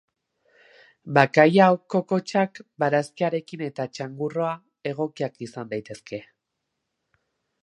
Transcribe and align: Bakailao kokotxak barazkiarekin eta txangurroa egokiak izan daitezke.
Bakailao 1.17 1.75
kokotxak 1.95 2.63
barazkiarekin 2.85 3.65
eta 3.69 3.87
txangurroa 3.93 4.57
egokiak 4.95 5.41
izan 5.49 5.75
daitezke. 5.77 6.27